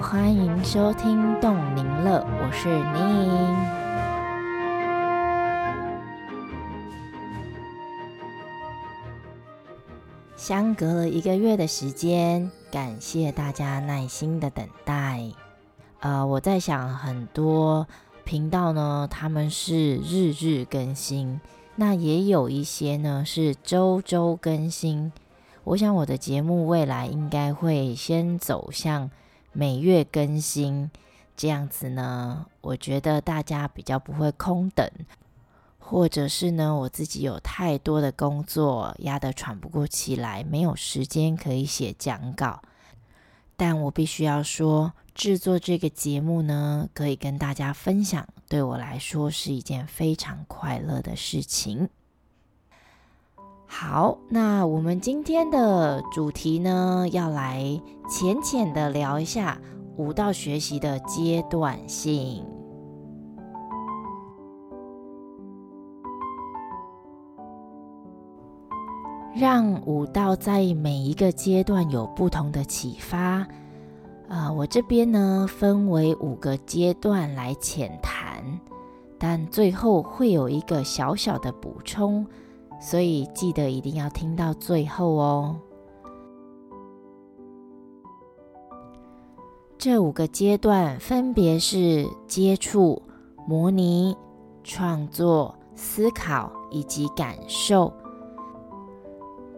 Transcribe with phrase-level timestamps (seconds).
[0.00, 3.56] 欢迎收听动宁乐，我是宁。
[10.36, 15.22] 相隔了一个月的时间，感谢大家耐心的等待。
[16.00, 17.86] 呃，我在想，很多
[18.24, 21.40] 频道呢，他们是日日更新，
[21.76, 25.12] 那也有一些呢是周周更新。
[25.62, 29.08] 我想我的节目未来应该会先走向
[29.60, 30.88] 每月更新，
[31.36, 34.88] 这样子呢，我觉得大家比较不会空等，
[35.80, 42.62] 或者是呢，我自己有太多的工作压得喘不过气来，没有时间可以写讲稿。
[43.56, 51.88] 但我必须要说，制作这个节目呢，可以跟大家分享，对我来说是一件非常快乐的事情。
[53.70, 57.62] 好，那我们今天的主题呢，要来
[58.08, 59.60] 浅浅的聊一下
[59.98, 62.42] 舞蹈学习的阶段性，
[69.34, 73.46] 让舞蹈在每一个阶段有不同的启发。
[74.28, 78.42] 啊，我这边呢分为五个阶段来浅谈，
[79.18, 82.26] 但最后会有一个小小的补充。
[82.80, 85.56] 所以记得一定要听到最后哦。
[89.78, 93.00] 这五个阶段分别是接触、
[93.46, 94.16] 模拟、
[94.64, 97.92] 创作、思考以及感受。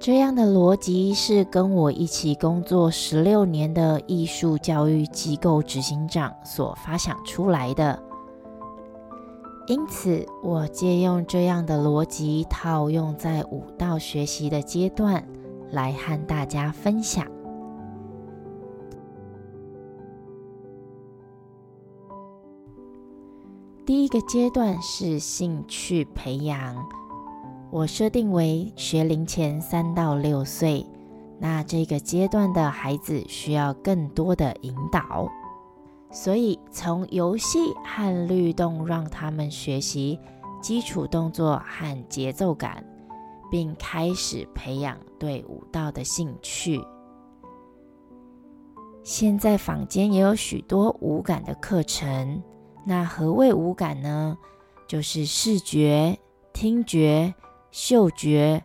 [0.00, 8.07] 这样的逻辑是跟我一起工作十六年的艺术教育机构执行长所发想出来的。
[9.68, 15.22] 因此，我借用这样的逻辑套用在舞蹈学习的阶段，
[15.70, 17.26] 来和大家分享。
[23.84, 26.74] 第一个阶段是兴趣培养，
[27.70, 30.86] 我设定为学龄前三到六岁，
[31.38, 35.28] 那这个阶段的孩子需要更多的引导。
[36.10, 40.18] 所以，从游戏和律动让他们学习
[40.60, 42.84] 基础动作和节奏感，
[43.50, 46.80] 并开始培养对舞蹈的兴趣。
[49.02, 52.42] 现在坊间也有许多舞感的课程。
[52.84, 54.36] 那何谓舞感呢？
[54.86, 56.18] 就是视觉、
[56.54, 57.34] 听觉、
[57.70, 58.64] 嗅觉、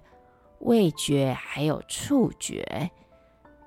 [0.60, 2.90] 味觉，还有触觉。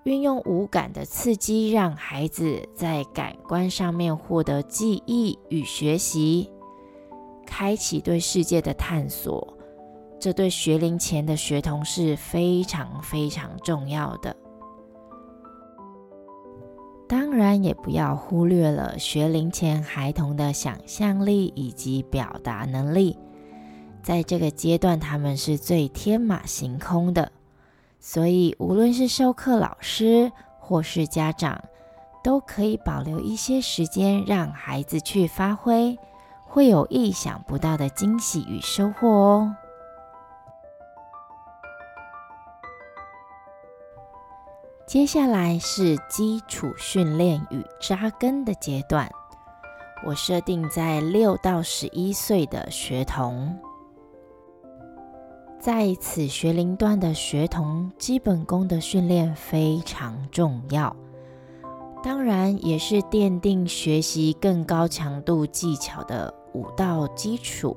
[0.07, 6.49] 运用五感的刺激，让孩子在感官上面获得记忆与学习，
[7.45, 9.59] 开启对世界的探索。
[10.21, 14.37] 这对学龄前的学童是非常非常重要的。
[17.09, 23.19] 当然，也不要忽略了学龄前孩童的想象力以及表达能力，
[24.05, 27.33] 在这个阶段，他们是最天马行空的。
[27.99, 31.65] 所以，无论是授课老师或是家长，
[32.23, 35.99] 都可以保留一些时间让孩子去发挥，
[36.45, 39.57] 会有意想不到的惊喜与收获哦。
[44.87, 49.11] 接下来是基础训练与扎根的阶段，
[50.05, 53.59] 我设定在六到十一岁的学童。
[55.67, 60.95] 在此学龄段的学童，基本功的训练非常重要，
[62.05, 67.77] 当然也是奠定学习更高强度技巧的舞蹈基础。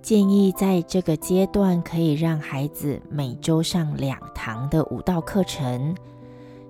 [0.00, 5.94] 建议在这个阶段可以让孩子每周上两堂的舞蹈课程，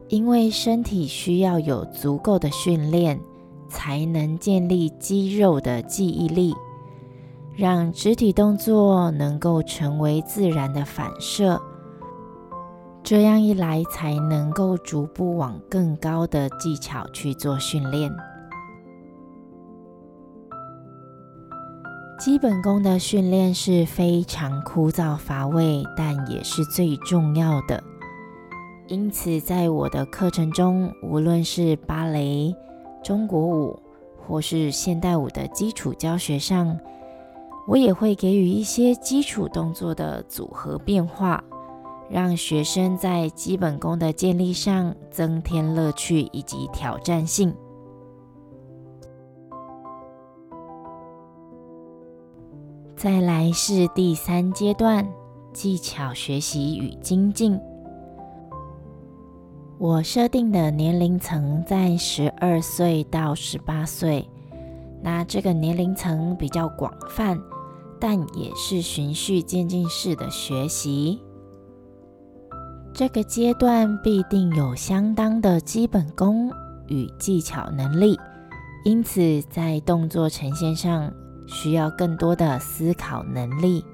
[0.08, 3.20] 因为身体需要有足够的训练，
[3.68, 6.52] 才能建立肌肉的记忆力。
[7.56, 11.60] 让肢体动作能够成为自然的反射，
[13.02, 18.10] 这样一来才能够逐步往更高的技巧去做训练。
[22.18, 27.82] 基本功的训练是非常枯燥乏味，但也是最重要的。
[28.88, 32.54] 因此，在我的课程中，无论是芭蕾、
[33.02, 33.78] 中国舞
[34.26, 36.78] 或是现代舞的基础教学上，
[37.66, 41.42] 我也会给予一些基础动作的组合变化，
[42.10, 47.54] 让学生在基本功的建立上增添乐趣以及挑战性。
[52.96, 55.06] 再来是第三阶段，
[55.52, 57.58] 技巧学习与精进。
[59.78, 64.26] 我设定的年龄层在十二岁到十八岁，
[65.02, 67.38] 那这个年龄层比较广泛，
[68.00, 71.22] 但也是循序渐进式的学习。
[72.92, 76.50] 这个阶段必定有相当的基本功
[76.86, 78.18] 与技巧能力，
[78.84, 81.12] 因此在动作呈现上
[81.46, 83.84] 需要更多的思考能力。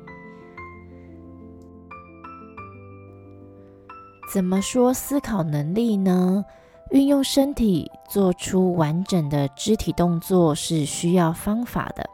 [4.33, 6.45] 怎么说思考能力呢？
[6.91, 12.05] 运用身体做出完整的肢体动作是需要方法的。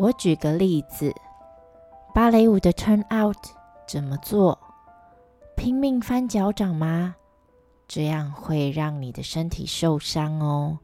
[0.00, 1.14] 我举个例子，
[2.14, 3.36] 芭蕾舞的 turn out
[3.86, 4.58] 怎么做？
[5.58, 7.14] 拼命翻脚掌吗？
[7.86, 10.78] 这样会让你的身体受伤哦。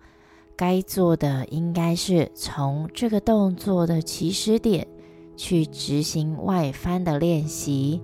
[0.55, 4.87] 该做的应该是从这个动作的起始点
[5.35, 8.03] 去执行外翻的练习。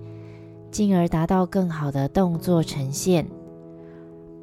[0.71, 3.27] 进而达到更好的动作呈现，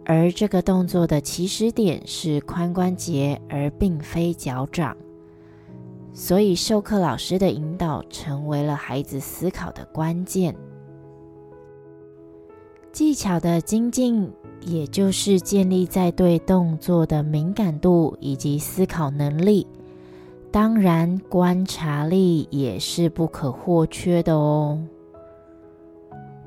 [0.04, 4.96] 而这个动作的起始点是髋关节，而并非脚掌。
[6.12, 10.54] 所以，授课老师的引导成为了孩子思考的关键。
[12.92, 14.28] 技巧的精进，
[14.60, 19.66] 也就是建立在对动作的敏感度以及思考能力。
[20.50, 24.84] 当然，观察力也是不可或缺的哦。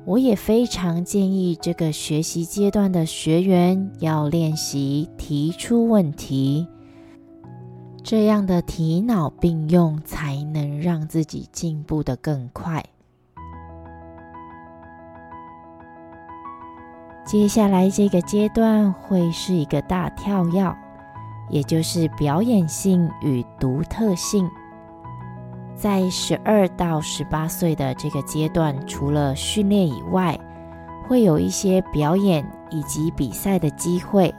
[0.04, 6.68] 我也非常建议这个学习阶段的学员要练习提出问题，
[8.04, 12.84] 这样的提脑并用才能让自己进步的更快。
[17.24, 20.76] 接下来这个阶段会是一个大跳跃，
[21.48, 24.46] 也就是表演性与独特性。
[25.74, 30.38] 在十二到十八岁的这个阶段，除了训练以外，
[31.08, 34.32] 会有一些表演以及比赛的机会。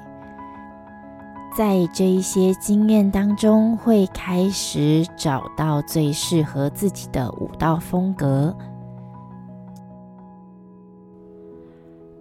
[1.56, 8.54] 在这一些经验当中，会开始找到最适合自己的舞蹈风格。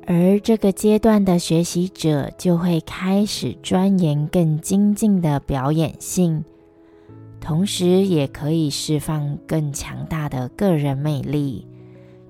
[0.06, 6.44] 而这个阶段的学习者就会开始钻研更精进的表演性。
[7.40, 11.66] 同时，也可以释放更强大的个人魅力，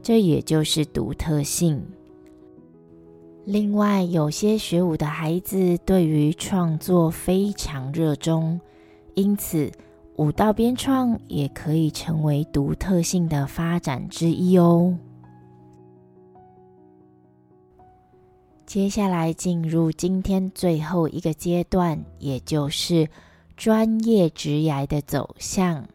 [0.03, 1.85] 这也就是独特性。
[3.45, 8.61] 另外，有些学舞的孩子对于创作非常热衷，
[9.15, 9.71] 因此
[10.17, 14.99] 舞蹈编创也可以成为独特性的发展之一哦。
[18.67, 23.09] 接下来进入今天最后一个阶段，也就是。
[23.57, 25.87] 专业职涯的走向，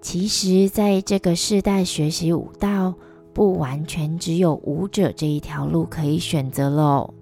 [0.00, 2.94] 其实，在这个世代学习舞蹈，
[3.38, 7.14] 不完全只有舞者这一条路可以选择喽。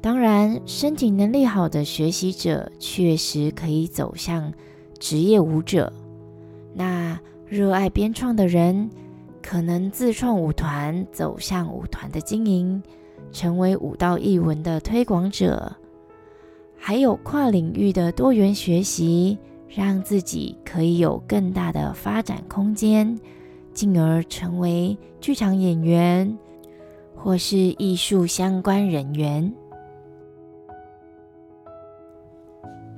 [0.00, 4.52] 当然，身体能力好的学习者确实可以走向
[4.98, 5.92] 职业舞者。
[6.74, 7.16] 那
[7.46, 8.90] 热爱编创的人，
[9.40, 12.82] 可能自创舞团，走向舞团的经营，
[13.30, 15.72] 成为舞蹈艺文的推广者。
[16.76, 23.16] 还有跨领域的多元学习，让自己可以有更大的发展空间，
[23.78, 26.36] 进而成为剧场演员
[27.14, 29.54] 或是艺术相关人员。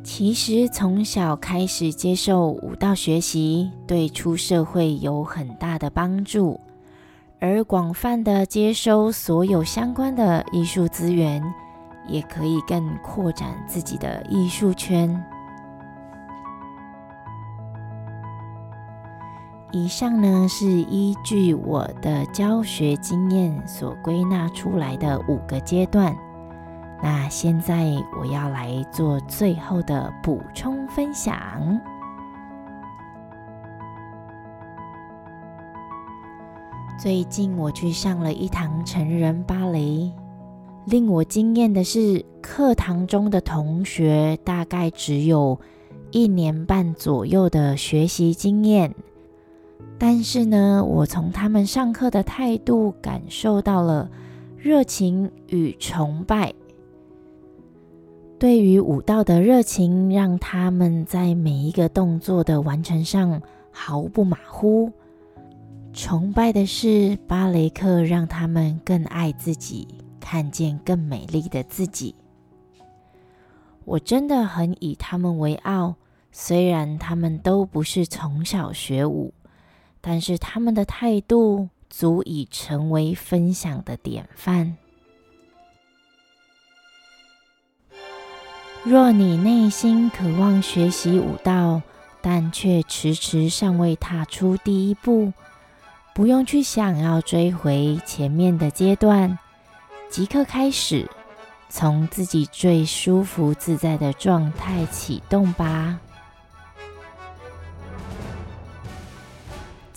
[0.03, 6.59] 其实从小开始接受舞蹈学习，对出社会有很大的帮助，
[7.41, 11.43] 而广泛的接收所有相关的艺术资源。
[12.09, 15.23] 也可以更扩展自己的艺术圈。
[19.73, 26.17] 以上呢是依据我的教学经验所归纳出来的五个阶段。
[27.03, 31.81] 那现在我要来做最后的补充分享。
[36.99, 40.13] 最近我去上了一堂成人芭蕾。
[40.87, 45.61] 令我惊艳的是，课堂中的同学大概只有
[46.11, 48.95] 一年半左右的学习经验，
[49.99, 54.11] 但是呢，我从他们上课的态度感受到了
[54.57, 56.53] 热情与崇拜。
[58.39, 64.91] 对于舞蹈的热情，让他们在每一个动作的完成上毫不马虎。
[65.93, 69.87] 崇拜的是芭蕾课，让他们更爱自己。
[70.21, 72.15] 看见更美丽的自己，
[73.85, 75.97] 我真的很以他们为傲。
[76.31, 79.35] 虽然他们都不是从小学舞，
[80.01, 84.77] 但是他们的态度足以成为分享的典范。
[88.83, 91.83] 若你内心渴望学习武道，
[92.23, 95.33] 但却迟迟尚未踏出第一步，
[96.15, 99.39] 不用去想要追回前面的阶段，
[100.09, 101.07] 即刻开始，
[101.69, 106.01] 从自己最舒服自在的状态启动吧。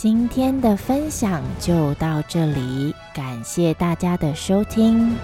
[0.03, 5.15] 今天的分享就到这里，感谢大家的收听。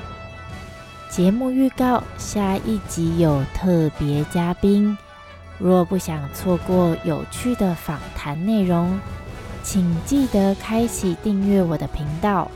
[1.10, 4.98] 节目预告：下一集有特别嘉宾。
[5.58, 8.98] 若不想错过有趣的访谈内容，
[9.64, 12.50] 请记得开启订阅我的频道。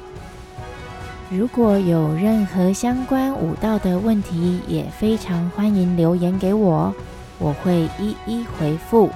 [1.30, 6.96] 如果有任何相关舞蹈的问题，也非常欢迎留言给我，
[7.38, 9.10] 我会一一回复。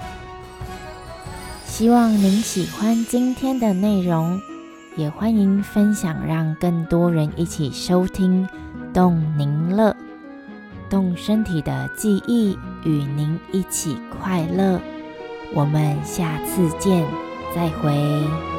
[1.78, 4.42] 希望您喜欢今天的内容，
[4.96, 8.48] 也欢迎分享，让更多人一起收听。
[8.92, 9.96] 动您乐，
[10.90, 14.82] 动身体的记忆，与您一起快乐。
[15.54, 17.06] 我们下次见，
[17.54, 18.57] 再会。